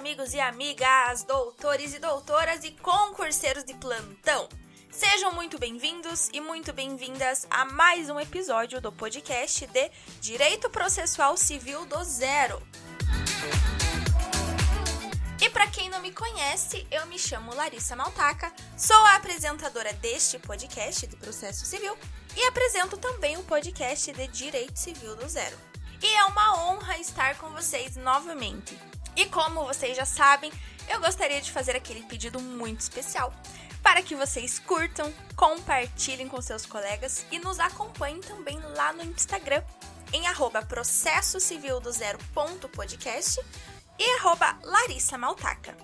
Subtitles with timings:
[0.00, 4.48] amigos e amigas, doutores e doutoras e concurseiros de plantão.
[4.90, 11.36] Sejam muito bem-vindos e muito bem-vindas a mais um episódio do podcast de Direito Processual
[11.36, 12.62] Civil do Zero.
[15.38, 20.38] E para quem não me conhece, eu me chamo Larissa Maltaca, sou a apresentadora deste
[20.38, 21.94] podcast de processo civil
[22.34, 25.58] e apresento também o podcast de Direito Civil do Zero.
[26.02, 28.78] E é uma honra estar com vocês novamente.
[29.16, 30.52] E como vocês já sabem,
[30.88, 33.32] eu gostaria de fazer aquele pedido muito especial
[33.82, 39.62] para que vocês curtam, compartilhem com seus colegas e nos acompanhem também lá no Instagram
[40.12, 43.40] em arroba processo civil do zero ponto podcast
[43.98, 45.76] e arroba Larissa Maltaca.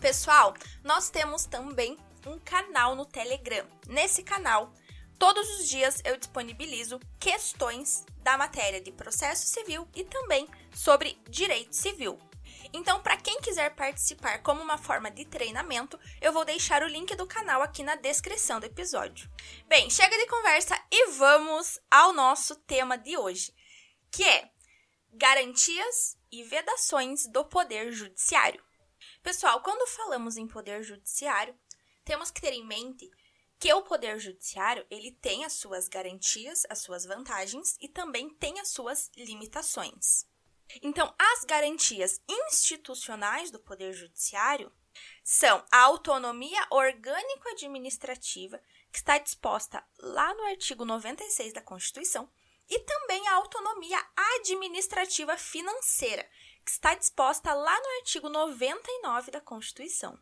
[0.00, 1.96] Pessoal, nós temos também
[2.26, 3.66] um canal no Telegram.
[3.86, 4.72] Nesse canal,
[5.18, 11.74] todos os dias eu disponibilizo questões da matéria de processo civil e também sobre direito
[11.74, 12.18] civil.
[12.72, 17.14] Então, para quem quiser participar como uma forma de treinamento, eu vou deixar o link
[17.14, 19.30] do canal aqui na descrição do episódio.
[19.66, 23.54] Bem, chega de conversa e vamos ao nosso tema de hoje,
[24.10, 24.50] que é
[25.12, 28.62] garantias e vedações do Poder Judiciário.
[29.22, 31.58] Pessoal, quando falamos em Poder Judiciário,
[32.04, 33.10] temos que ter em mente
[33.58, 38.60] que o Poder Judiciário ele tem as suas garantias, as suas vantagens e também tem
[38.60, 40.26] as suas limitações.
[40.82, 44.72] Então, as garantias institucionais do Poder Judiciário
[45.22, 52.30] são a autonomia orgânico-administrativa, que está disposta lá no artigo 96 da Constituição,
[52.68, 53.98] e também a autonomia
[54.34, 56.28] administrativa financeira,
[56.64, 60.18] que está disposta lá no artigo 99 da Constituição.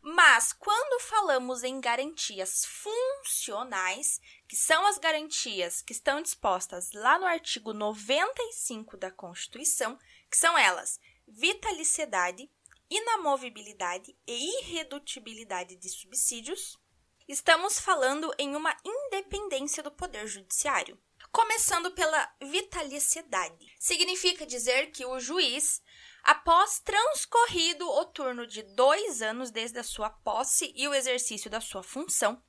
[0.00, 7.26] Mas quando falamos em garantias funcionais, que são as garantias que estão dispostas lá no
[7.26, 9.98] artigo 95 da Constituição,
[10.30, 12.50] que são elas vitaliciedade,
[12.90, 16.78] inamovibilidade e irredutibilidade de subsídios,
[17.26, 21.00] estamos falando em uma independência do Poder Judiciário.
[21.30, 23.74] Começando pela vitaliciedade.
[23.78, 25.80] Significa dizer que o juiz,
[26.22, 31.60] após transcorrido o turno de dois anos desde a sua posse e o exercício da
[31.60, 32.42] sua função,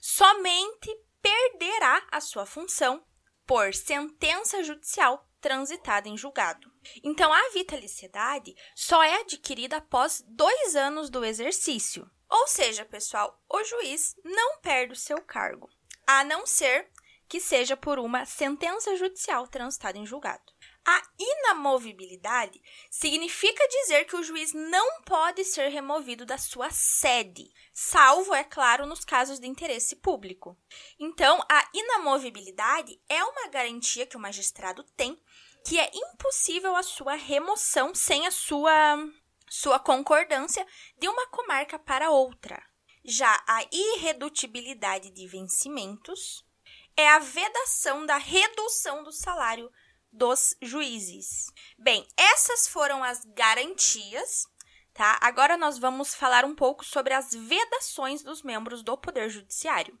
[0.00, 3.04] somente perderá a sua função
[3.46, 6.70] por sentença judicial transitada em julgado.
[7.02, 12.10] Então, a vitaliciedade só é adquirida após dois anos do exercício.
[12.28, 15.68] Ou seja, pessoal, o juiz não perde o seu cargo,
[16.06, 16.90] a não ser
[17.28, 20.52] que seja por uma sentença judicial transitada em julgado.
[20.90, 28.34] A inamovibilidade significa dizer que o juiz não pode ser removido da sua sede, salvo,
[28.34, 30.56] é claro, nos casos de interesse público.
[30.98, 35.22] Então, a inamovibilidade é uma garantia que o magistrado tem
[35.62, 38.96] que é impossível a sua remoção sem a sua,
[39.46, 40.66] sua concordância
[40.98, 42.62] de uma comarca para outra.
[43.04, 46.46] Já a irredutibilidade de vencimentos
[46.96, 49.70] é a vedação da redução do salário
[50.12, 51.46] dos juízes.
[51.78, 54.46] Bem, essas foram as garantias,
[54.92, 55.18] tá?
[55.20, 59.98] Agora nós vamos falar um pouco sobre as vedações dos membros do Poder Judiciário.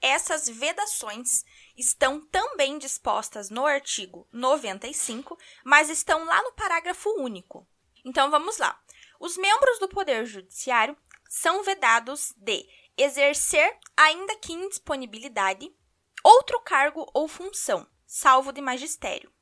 [0.00, 1.44] Essas vedações
[1.76, 7.66] estão também dispostas no artigo 95, mas estão lá no parágrafo único.
[8.04, 8.78] Então vamos lá.
[9.18, 10.96] Os membros do Poder Judiciário
[11.28, 15.74] são vedados de exercer, ainda que em disponibilidade,
[16.22, 19.32] outro cargo ou função, salvo de magistério.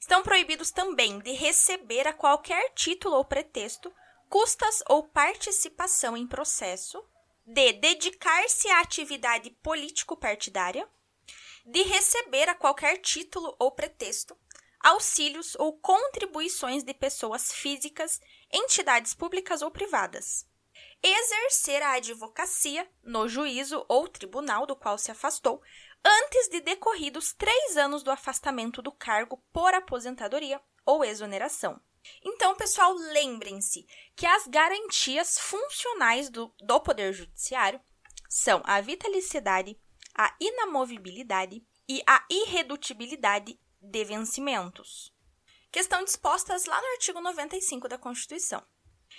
[0.00, 3.92] Estão proibidos também de receber a qualquer título ou pretexto
[4.30, 7.04] custas ou participação em processo,
[7.44, 10.88] de dedicar-se à atividade político-partidária,
[11.66, 14.36] de receber a qualquer título ou pretexto
[14.80, 18.18] auxílios ou contribuições de pessoas físicas,
[18.50, 20.46] entidades públicas ou privadas,
[21.02, 25.62] exercer a advocacia no juízo ou tribunal do qual se afastou,
[26.04, 31.80] antes de decorridos três anos do afastamento do cargo por aposentadoria ou exoneração.
[32.24, 33.86] Então, pessoal, lembrem-se
[34.16, 37.80] que as garantias funcionais do, do Poder Judiciário
[38.28, 39.78] são a vitaliciedade,
[40.14, 45.12] a inamovibilidade e a irredutibilidade de vencimentos,
[45.70, 48.62] que estão dispostas lá no artigo 95 da Constituição.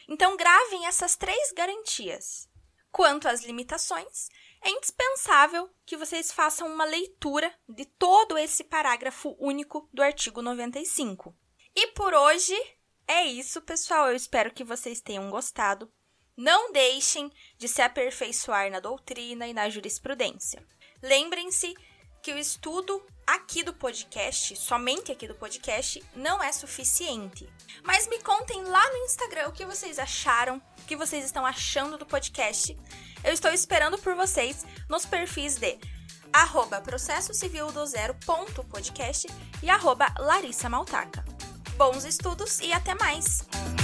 [0.07, 2.49] Então, gravem essas três garantias.
[2.91, 4.29] Quanto às limitações,
[4.63, 11.35] é indispensável que vocês façam uma leitura de todo esse parágrafo único do artigo 95.
[11.75, 12.55] E por hoje
[13.07, 14.09] é isso, pessoal.
[14.09, 15.91] Eu espero que vocês tenham gostado.
[16.37, 20.65] Não deixem de se aperfeiçoar na doutrina e na jurisprudência.
[21.01, 21.75] Lembrem-se
[22.21, 27.49] que o estudo aqui do podcast, somente aqui do podcast, não é suficiente.
[27.83, 31.97] Mas me contem lá no Instagram o que vocês acharam, o que vocês estão achando
[31.97, 32.77] do podcast.
[33.23, 35.79] Eu estou esperando por vocês nos perfis de
[36.31, 39.27] arroba processo civil do zero ponto podcast
[39.61, 41.25] e arroba Larissa Maltaca.
[41.75, 43.80] Bons estudos e até mais!